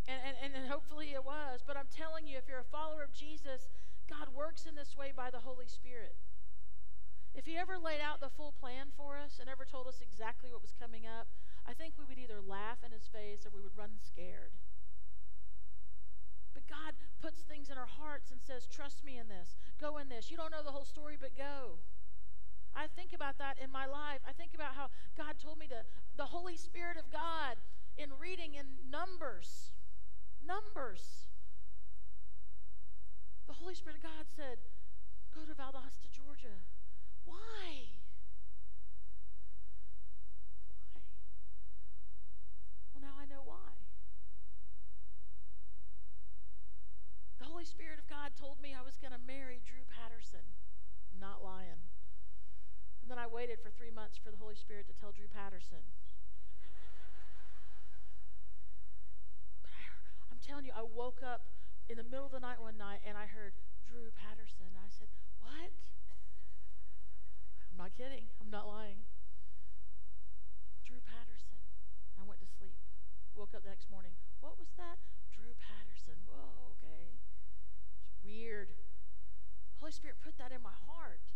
[0.05, 1.65] And, and, and hopefully it was.
[1.65, 3.73] But I'm telling you, if you're a follower of Jesus,
[4.05, 6.12] God works in this way by the Holy Spirit.
[7.33, 10.53] if He ever laid out the full plan for us and ever told us exactly
[10.53, 11.33] what was coming up,
[11.65, 14.53] I think we would either laugh in His face or we would run scared.
[16.53, 16.93] But God
[17.25, 19.57] puts things in our hearts and says, Trust me in this.
[19.81, 20.29] Go in this.
[20.29, 21.81] You don't know the whole story, but go.
[22.74, 24.20] I think about that in my life.
[24.26, 25.85] I think about how God told me to,
[26.16, 27.56] the Holy Spirit of God
[27.96, 29.72] in reading in Numbers.
[30.44, 31.28] Numbers.
[33.46, 34.58] The Holy Spirit of God said,
[35.35, 36.64] Go to Valdosta, Georgia.
[37.24, 37.88] Why?
[40.92, 41.02] Why?
[42.92, 43.76] Well, now I know why.
[47.38, 50.44] The Holy Spirit of God told me I was going to marry Drew Patterson.
[51.18, 51.80] Not lying.
[53.03, 55.83] And then I waited for three months for the Holy Spirit to tell Drew Patterson.
[59.61, 59.83] but I,
[60.31, 61.51] I'm telling you, I woke up
[61.91, 64.71] in the middle of the night one night and I heard Drew Patterson.
[64.79, 65.11] I said,
[65.43, 65.75] What?
[67.69, 68.31] I'm not kidding.
[68.38, 69.03] I'm not lying.
[70.87, 71.59] Drew Patterson.
[72.15, 72.79] I went to sleep.
[73.35, 74.15] Woke up the next morning.
[74.38, 75.03] What was that?
[75.35, 76.23] Drew Patterson.
[76.31, 77.19] Whoa, okay.
[78.07, 78.71] It's weird.
[79.83, 81.33] Holy Spirit put that in my heart.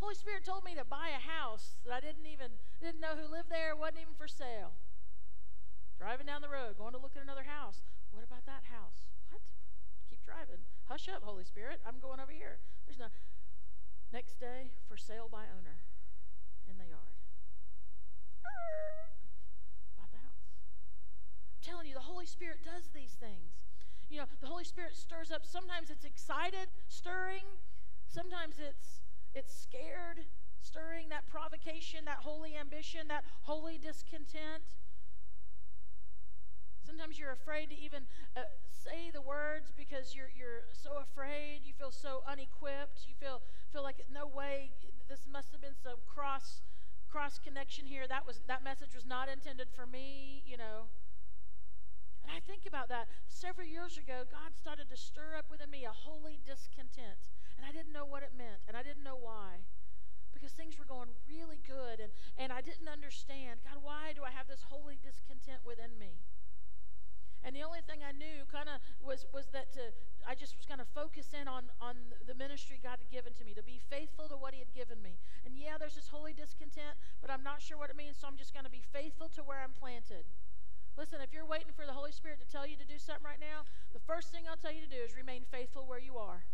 [0.00, 3.28] Holy Spirit told me to buy a house that I didn't even didn't know who
[3.28, 4.72] lived there, wasn't even for sale.
[6.00, 7.84] Driving down the road, going to look at another house.
[8.10, 9.12] What about that house?
[9.28, 9.44] What?
[10.08, 10.64] Keep driving.
[10.88, 11.84] Hush up, Holy Spirit.
[11.84, 12.58] I'm going over here.
[12.88, 13.12] There's no
[14.12, 15.86] Next day, for sale by owner
[16.66, 17.14] in the yard.
[19.94, 20.50] Bought the house.
[21.54, 23.54] I'm telling you, the Holy Spirit does these things.
[24.10, 25.46] You know, the Holy Spirit stirs up.
[25.46, 27.46] Sometimes it's excited, stirring.
[28.08, 30.26] Sometimes it's it's scared,
[30.60, 34.76] stirring that provocation, that holy ambition, that holy discontent.
[36.84, 38.02] Sometimes you're afraid to even
[38.36, 41.60] uh, say the words because you're, you're so afraid.
[41.64, 43.06] You feel so unequipped.
[43.06, 44.72] You feel, feel like no way,
[45.08, 46.62] this must have been some cross,
[47.08, 48.06] cross connection here.
[48.08, 50.90] That, was, that message was not intended for me, you know.
[52.30, 53.10] I think about that.
[53.26, 57.34] Several years ago, God started to stir up within me a holy discontent.
[57.58, 59.66] And I didn't know what it meant, and I didn't know why.
[60.32, 64.30] Because things were going really good, and, and I didn't understand God, why do I
[64.30, 66.22] have this holy discontent within me?
[67.42, 69.92] And the only thing I knew kind of was, was that to,
[70.28, 71.96] I just was going to focus in on, on
[72.28, 75.00] the ministry God had given to me, to be faithful to what He had given
[75.00, 75.16] me.
[75.44, 78.36] And yeah, there's this holy discontent, but I'm not sure what it means, so I'm
[78.36, 80.28] just going to be faithful to where I'm planted.
[81.00, 83.40] Listen, if you're waiting for the Holy Spirit to tell you to do something right
[83.40, 83.64] now,
[83.96, 86.44] the first thing I'll tell you to do is remain faithful where you are.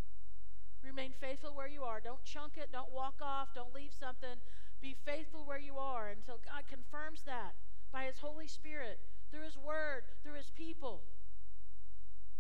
[0.87, 1.99] Remain faithful where you are.
[1.99, 2.71] Don't chunk it.
[2.71, 3.51] Don't walk off.
[3.59, 4.39] Don't leave something.
[4.79, 7.59] Be faithful where you are until God confirms that
[7.91, 9.03] by His Holy Spirit
[9.35, 11.03] through His Word, through His people.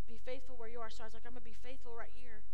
[0.06, 0.94] Be faithful where you are.
[0.94, 2.46] So I was like, I'm going to be faithful right here.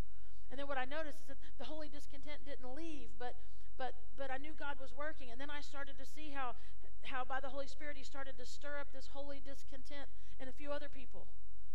[0.48, 3.36] And then what I noticed is that the holy discontent didn't leave, but
[3.76, 5.28] but but I knew God was working.
[5.28, 6.56] And then I started to see how
[7.04, 10.08] how by the Holy Spirit He started to stir up this holy discontent
[10.40, 11.26] in a few other people,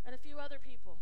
[0.05, 0.97] and a few other people.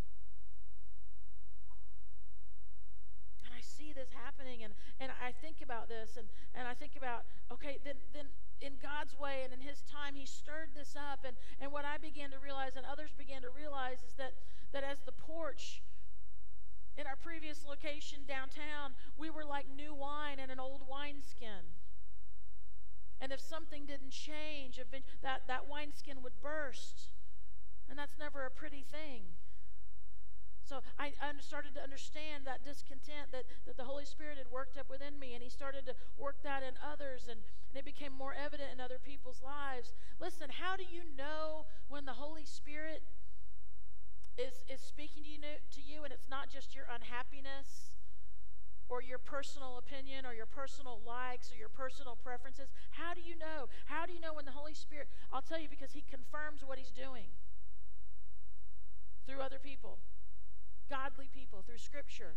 [3.46, 6.96] And I see this happening, and and I think about this, and and I think
[6.96, 8.28] about okay, then then
[8.62, 11.26] in God's way and in His time, He stirred this up.
[11.26, 14.34] And, and what I began to realize and others began to realize is that,
[14.74, 15.82] that as the porch
[16.98, 21.76] in our previous location downtown, we were like new wine in an old wineskin.
[23.22, 24.80] And if something didn't change,
[25.24, 27.12] that, that wineskin would burst.
[27.90, 29.24] And that's never a pretty thing.
[30.66, 34.80] So I, I started to understand that discontent that, that the Holy Spirit had worked
[34.80, 38.12] up within me, and He started to work that in others, and, and it became
[38.12, 39.94] more evident in other people's lives.
[40.20, 43.04] Listen, how do you know when the Holy Spirit
[44.38, 47.95] is, is speaking to you, to you and it's not just your unhappiness?
[48.90, 52.70] Or your personal opinion or your personal likes or your personal preferences.
[52.92, 53.68] How do you know?
[53.86, 55.08] How do you know when the Holy Spirit?
[55.34, 57.34] I'll tell you because He confirms what He's doing
[59.26, 60.00] through other people
[60.90, 62.36] godly people through Scripture.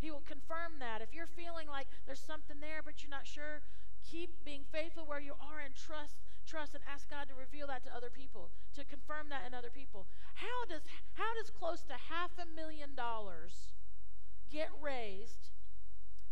[0.00, 1.00] He will confirm that.
[1.00, 3.62] If you're feeling like there's something there, but you're not sure,
[4.04, 7.84] keep being faithful where you are and trust, trust, and ask God to reveal that
[7.84, 10.06] to other people, to confirm that in other people.
[10.34, 10.82] How does
[11.14, 13.72] how does close to half a million dollars
[14.50, 15.50] get raised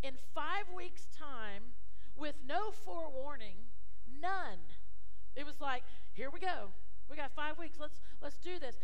[0.02, 1.74] in five weeks' time
[2.16, 3.56] with no forewarning?
[4.20, 4.60] None.
[5.34, 6.70] It was like, here we go.
[7.10, 7.78] We got five weeks.
[7.80, 8.76] Let's let's do this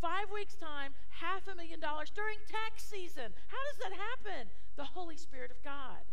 [0.00, 3.32] five weeks' time, half a million dollars during tax season.
[3.48, 4.48] How does that happen?
[4.76, 6.04] The Holy Spirit of God.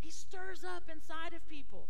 [0.00, 1.88] He stirs up inside of people.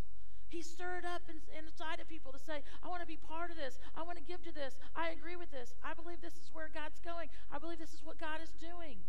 [0.48, 3.56] He stirred up in, inside of people to say, I want to be part of
[3.56, 3.78] this.
[3.96, 4.78] I want to give to this.
[4.94, 5.74] I agree with this.
[5.82, 7.28] I believe this is where God's going.
[7.50, 9.02] I believe this is what God is doing.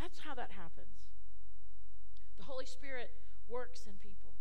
[0.00, 1.04] That's how that happens.
[2.44, 3.10] The Holy Spirit
[3.48, 4.36] works in people.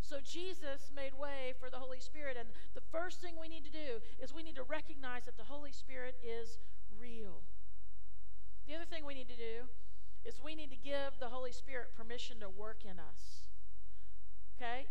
[0.00, 2.36] So Jesus made way for the Holy Spirit.
[2.40, 5.44] And the first thing we need to do is we need to recognize that the
[5.44, 6.56] Holy Spirit is
[6.98, 7.44] real.
[8.66, 9.68] The other thing we need to do
[10.24, 13.52] is we need to give the Holy Spirit permission to work in us.
[14.56, 14.86] Okay?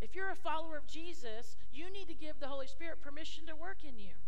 [0.00, 3.54] If you're a follower of Jesus, you need to give the Holy Spirit permission to
[3.54, 4.18] work in you.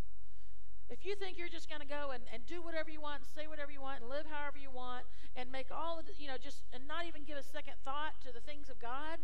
[0.90, 3.28] If you think you're just going to go and, and do whatever you want and
[3.30, 5.06] say whatever you want and live however you want
[5.38, 8.34] and make all the, you know, just, and not even give a second thought to
[8.34, 9.22] the things of God,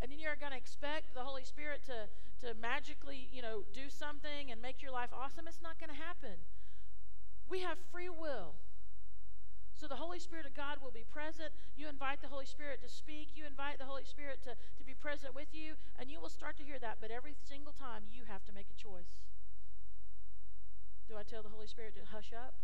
[0.00, 2.06] and then you're going to expect the Holy Spirit to,
[2.46, 5.98] to magically, you know, do something and make your life awesome, it's not going to
[5.98, 6.38] happen.
[7.50, 8.54] We have free will.
[9.74, 11.50] So the Holy Spirit of God will be present.
[11.74, 13.34] You invite the Holy Spirit to speak.
[13.34, 16.56] You invite the Holy Spirit to, to be present with you, and you will start
[16.58, 16.98] to hear that.
[17.00, 19.18] But every single time, you have to make a choice.
[21.10, 22.54] Do I tell the Holy Spirit to hush up?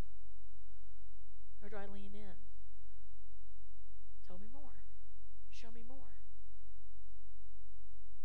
[1.61, 2.39] Or do I lean in?
[4.25, 4.71] Tell me more.
[5.51, 6.15] Show me more.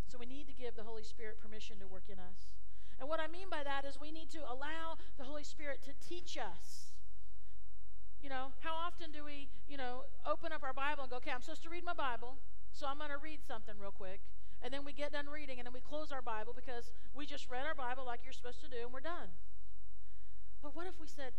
[0.06, 2.54] So we need to give the Holy Spirit permission to work in us.
[3.00, 5.92] And what I mean by that is we need to allow the Holy Spirit to
[5.98, 6.94] teach us.
[8.22, 11.32] You know, how often do we, you know, open up our Bible and go, okay,
[11.34, 12.38] I'm supposed to read my Bible,
[12.70, 14.20] so I'm going to read something real quick.
[14.62, 17.50] And then we get done reading and then we close our Bible because we just
[17.50, 19.34] read our Bible like you're supposed to do and we're done.
[20.62, 21.34] But what if we said,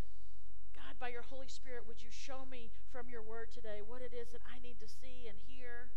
[0.76, 4.12] God, by your Holy Spirit, would you show me from your word today what it
[4.12, 5.88] is that I need to see and hear?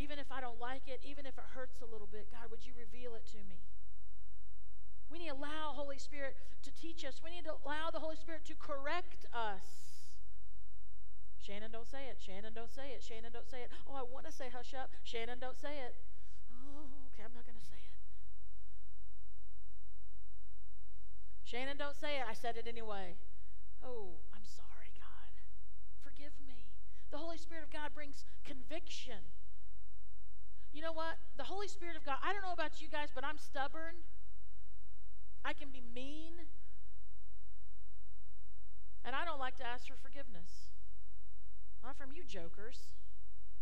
[0.00, 2.64] Even if I don't like it, even if it hurts a little bit, God, would
[2.64, 3.60] you reveal it to me?
[5.12, 7.20] We need to allow Holy Spirit to teach us.
[7.20, 9.92] We need to allow the Holy Spirit to correct us.
[11.36, 12.16] Shannon, don't say it.
[12.16, 13.04] Shannon, don't say it.
[13.04, 13.70] Shannon, don't say it.
[13.84, 14.88] Oh, I want to say hush up.
[15.04, 15.92] Shannon, don't say it.
[16.48, 17.91] Oh, okay, I'm not going to say it.
[21.44, 22.24] Shannon, don't say it.
[22.28, 23.16] I said it anyway.
[23.84, 25.32] Oh, I'm sorry, God.
[26.02, 26.66] Forgive me.
[27.10, 29.20] The Holy Spirit of God brings conviction.
[30.72, 31.18] You know what?
[31.36, 34.00] The Holy Spirit of God, I don't know about you guys, but I'm stubborn.
[35.44, 36.32] I can be mean.
[39.04, 40.72] And I don't like to ask for forgiveness.
[41.82, 42.94] Not from you jokers.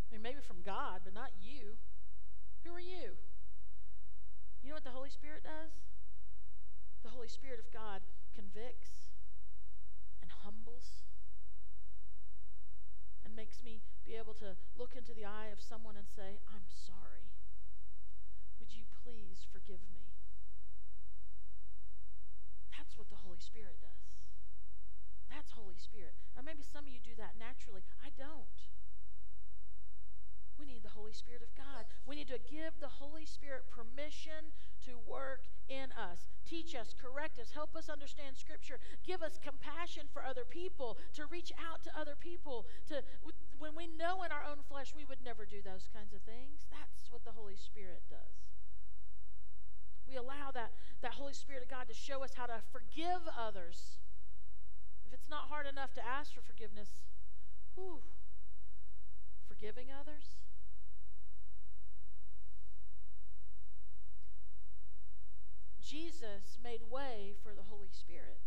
[0.06, 1.80] I mean, maybe from God, but not you.
[2.64, 3.16] Who are you?
[4.62, 5.89] You know what the Holy Spirit does?
[7.02, 8.02] The Holy Spirit of God
[8.34, 9.16] convicts
[10.20, 11.08] and humbles
[13.24, 16.66] and makes me be able to look into the eye of someone and say, I'm
[16.68, 17.30] sorry.
[18.58, 20.12] Would you please forgive me?
[22.76, 24.20] That's what the Holy Spirit does.
[25.30, 26.18] That's Holy Spirit.
[26.34, 27.86] Now, maybe some of you do that naturally.
[28.02, 28.60] I don't.
[30.60, 31.88] We need the Holy Spirit of God.
[32.04, 34.52] We need to give the Holy Spirit permission
[34.84, 36.28] to work in us.
[36.44, 41.24] Teach us, correct us, help us understand Scripture, give us compassion for other people, to
[41.24, 42.66] reach out to other people.
[42.88, 43.00] To
[43.58, 46.68] when we know in our own flesh we would never do those kinds of things.
[46.68, 48.44] That's what the Holy Spirit does.
[50.06, 53.96] We allow that, that Holy Spirit of God to show us how to forgive others.
[55.06, 57.00] If it's not hard enough to ask for forgiveness,
[57.74, 58.00] whew,
[59.46, 60.40] forgiving others.
[65.82, 68.40] Jesus made way for the Holy Spirit.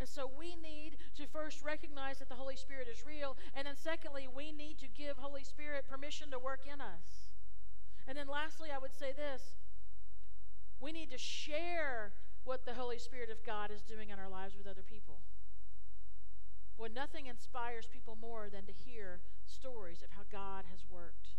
[0.00, 3.36] And so we need to first recognize that the Holy Spirit is real.
[3.54, 7.34] And then, secondly, we need to give Holy Spirit permission to work in us.
[8.06, 9.42] And then, lastly, I would say this
[10.80, 12.12] we need to share
[12.44, 15.18] what the Holy Spirit of God is doing in our lives with other people.
[16.78, 21.34] Well, nothing inspires people more than to hear stories of how God has worked.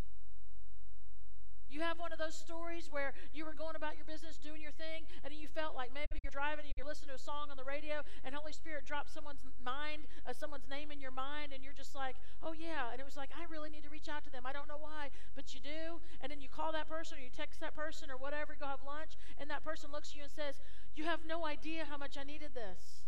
[1.69, 4.73] You have one of those stories where you were going about your business, doing your
[4.73, 7.57] thing, and you felt like maybe you're driving and you're listening to a song on
[7.57, 11.63] the radio, and Holy Spirit dropped someone's mind, uh, someone's name in your mind, and
[11.63, 12.89] you're just like, oh yeah.
[12.91, 14.49] And it was like, I really need to reach out to them.
[14.49, 16.01] I don't know why, but you do.
[16.21, 18.81] And then you call that person or you text that person or whatever, go have
[18.81, 20.61] lunch, and that person looks at you and says,
[20.95, 23.05] You have no idea how much I needed this.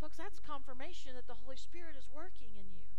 [0.00, 2.95] Folks, that's confirmation that the Holy Spirit is working in you.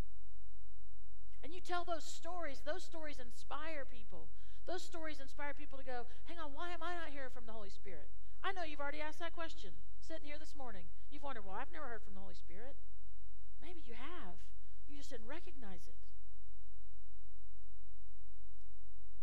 [1.43, 4.27] And you tell those stories, those stories inspire people.
[4.65, 7.55] Those stories inspire people to go, hang on, why am I not hearing from the
[7.55, 8.11] Holy Spirit?
[8.43, 9.71] I know you've already asked that question
[10.03, 10.83] sitting here this morning.
[11.09, 12.75] You've wondered, well, I've never heard from the Holy Spirit.
[13.63, 14.35] Maybe you have.
[14.87, 15.95] You just didn't recognize it.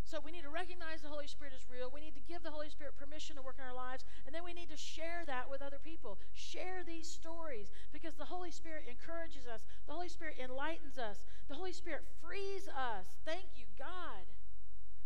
[0.04, 1.90] So we need to recognize the Holy Spirit is real.
[1.94, 4.04] We need to give the Holy Spirit permission to work in our lives.
[4.26, 6.18] And then we need to share that with other people.
[6.34, 11.54] Share these stories because the Holy Spirit encourages us, the Holy Spirit enlightens us, the
[11.54, 13.06] Holy Spirit frees us.
[13.24, 14.26] Thank you, God.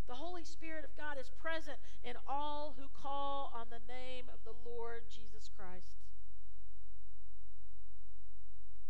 [0.09, 4.41] The Holy Spirit of God is present in all who call on the name of
[4.49, 6.01] the Lord Jesus Christ.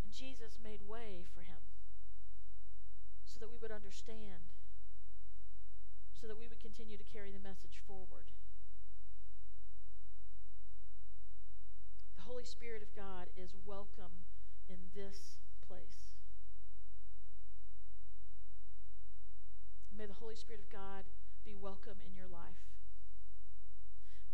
[0.05, 1.59] And Jesus made way for him.
[3.26, 4.47] so that we would understand,
[6.21, 8.35] so that we would continue to carry the message forward.
[12.16, 14.27] The Holy Spirit of God is welcome
[14.69, 16.19] in this place.
[19.97, 21.05] May the Holy Spirit of God
[21.45, 22.66] be welcome in your life.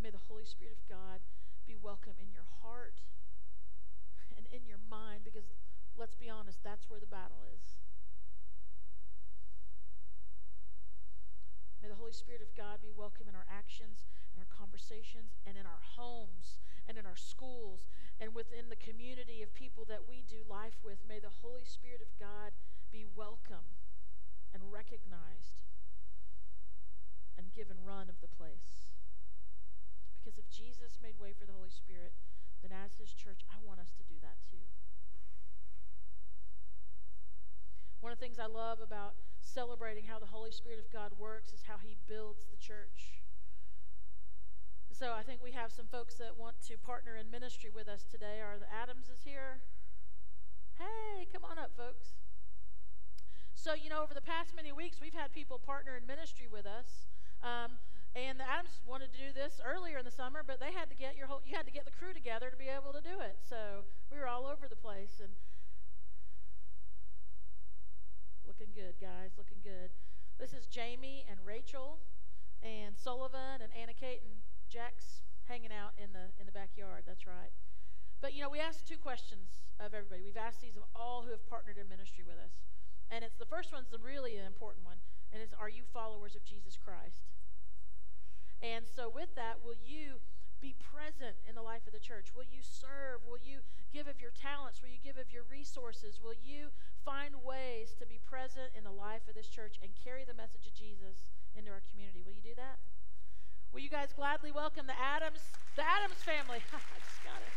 [0.00, 1.20] May the Holy Spirit of God
[1.66, 3.00] be welcome in your heart
[4.36, 5.52] and in your mind because
[5.96, 7.76] let's be honest, that's where the battle is.
[11.84, 15.60] May the Holy Spirit of God be welcome in our actions, and our conversations, and
[15.60, 16.56] in our homes,
[16.88, 21.04] and in our schools, and within the community of people that we do life with.
[21.04, 22.56] May the Holy Spirit of God
[22.88, 23.76] be welcome
[24.56, 25.68] and recognized
[27.36, 28.88] and given run of the place.
[30.16, 32.16] Because if Jesus made way for the Holy Spirit,
[32.64, 34.72] then as his church, I want us to do that too.
[38.04, 41.56] One of the things I love about celebrating how the Holy Spirit of God works
[41.56, 43.24] is how he builds the church.
[44.92, 48.04] So I think we have some folks that want to partner in ministry with us
[48.04, 48.44] today.
[48.44, 49.64] Are the Adamses here?
[50.76, 52.12] Hey, come on up, folks.
[53.54, 56.66] So, you know, over the past many weeks, we've had people partner in ministry with
[56.68, 57.08] us.
[57.40, 57.80] Um,
[58.12, 60.94] and the Adams wanted to do this earlier in the summer, but they had to
[60.94, 63.24] get your whole you had to get the crew together to be able to do
[63.24, 63.40] it.
[63.40, 65.32] So we were all over the place and
[68.54, 69.90] looking good, guys, looking good.
[70.38, 71.98] This is Jamie and Rachel
[72.62, 77.02] and Sullivan and Anna Kate and Jack's hanging out in the in the backyard.
[77.02, 77.50] That's right.
[78.22, 80.22] But you know, we asked two questions of everybody.
[80.22, 82.62] We've asked these of all who have partnered in ministry with us.
[83.10, 85.02] And it's the first one's the really important one,
[85.34, 87.26] and it's are you followers of Jesus Christ?
[88.62, 90.22] And so, with that, will you
[90.62, 92.30] be present in the life of the church?
[92.34, 93.26] Will you serve?
[93.26, 94.80] Will you give of your talents?
[94.80, 96.20] Will you give of your resources?
[96.22, 96.70] Will you
[97.04, 97.93] find ways
[98.44, 101.80] present in the life of this church and carry the message of Jesus into our
[101.88, 102.20] community?
[102.20, 102.76] Will you do that?
[103.72, 105.40] Will you guys gladly welcome the Adams,
[105.80, 106.60] the Adams family?
[106.76, 107.48] I just got it.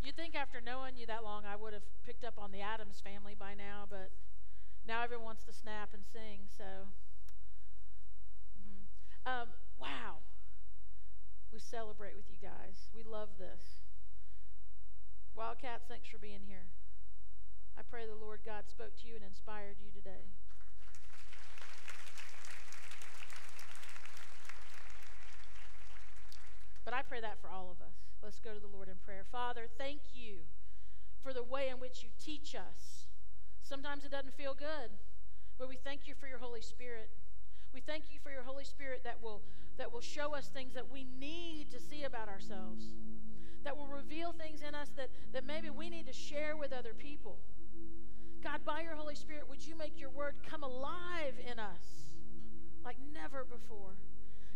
[0.00, 3.04] You'd think after knowing you that long, I would have picked up on the Adams
[3.04, 4.08] family by now, but
[4.88, 6.88] now everyone wants to snap and sing, so.
[8.56, 9.28] Mm-hmm.
[9.28, 10.24] Um, wow.
[11.52, 12.88] We celebrate with you guys.
[12.96, 13.83] We love this.
[15.36, 16.66] Wildcats, thanks for being here.
[17.78, 20.30] I pray the Lord God spoke to you and inspired you today.
[26.84, 27.96] But I pray that for all of us.
[28.22, 29.24] Let's go to the Lord in prayer.
[29.30, 30.46] Father, thank you
[31.22, 33.04] for the way in which you teach us
[33.64, 34.92] Sometimes it doesn't feel good,
[35.58, 37.08] but we thank you for your Holy Spirit.
[37.72, 39.40] We thank you for your Holy Spirit that will,
[39.78, 42.84] that will show us things that we need to see about ourselves,
[43.64, 46.94] that will reveal things in us that, that maybe we need to share with other
[46.94, 47.38] people.
[48.42, 52.14] God, by your Holy Spirit, would you make your word come alive in us
[52.84, 53.96] like never before?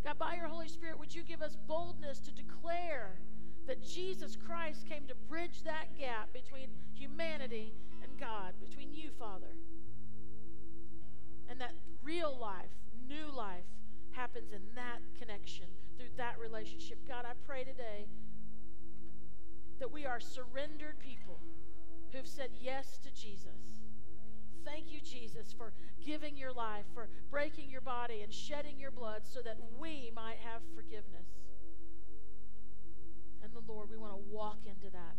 [0.04, 3.18] God, by your Holy Spirit, would you give us boldness to declare
[3.66, 9.52] that Jesus Christ came to bridge that gap between humanity and God, between you, Father.
[11.50, 12.72] And that real life,
[13.06, 13.68] new life,
[14.12, 16.98] happens in that connection, through that relationship.
[17.06, 18.06] God, I pray today
[19.79, 21.41] that we are surrendered people
[22.12, 23.83] who've said yes to Jesus.
[24.64, 25.72] Thank you, Jesus, for
[26.05, 30.39] giving your life, for breaking your body and shedding your blood so that we might
[30.43, 31.29] have forgiveness.
[33.43, 35.16] And the Lord, we want to walk into that.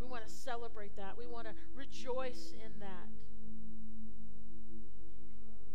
[0.00, 1.18] We want to celebrate that.
[1.18, 3.08] We want to rejoice in that.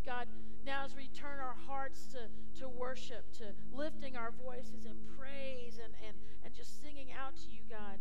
[0.06, 0.28] God,
[0.66, 5.80] now as we turn our hearts to, to worship, to lifting our voices in praise
[5.84, 8.00] and, and, and just singing out to you, God,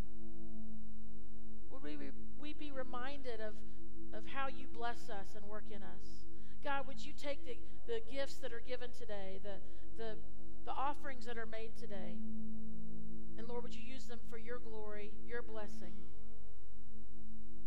[1.70, 1.96] would we,
[2.40, 3.54] we be reminded of,
[4.14, 6.26] of how you bless us and work in us?
[6.62, 7.56] God, would you take the,
[7.86, 9.58] the gifts that are given today, the,
[9.96, 10.16] the,
[10.64, 12.14] the offerings that are made today,
[13.38, 15.94] and Lord, would you use them for your glory, your blessing?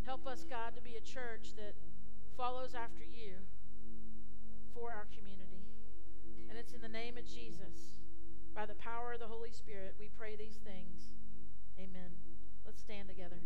[0.05, 1.73] Help us, God, to be a church that
[2.37, 3.41] follows after you
[4.75, 5.63] for our community.
[6.49, 7.95] And it's in the name of Jesus,
[8.53, 11.15] by the power of the Holy Spirit, we pray these things.
[11.79, 12.11] Amen.
[12.65, 13.39] Let's stand together.